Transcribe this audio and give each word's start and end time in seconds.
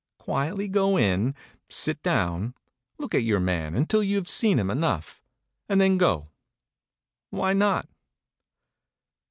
Quietly 0.17 0.67
go 0.67 0.97
in, 0.97 1.35
sit 1.69 2.01
down, 2.01 2.55
look 2.97 3.13
at 3.13 3.21
your 3.21 3.39
man 3.39 3.75
until 3.75 4.01
you 4.01 4.15
have 4.15 4.27
seen 4.27 4.57
him 4.57 4.71
enough, 4.71 5.21
and 5.69 5.79
then 5.79 5.99
go. 5.99 6.29
Why 7.29 7.53
not? 7.53 7.87